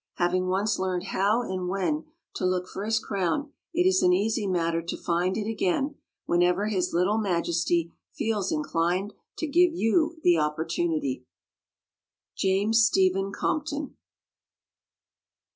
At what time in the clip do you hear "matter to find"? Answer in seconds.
4.47-5.37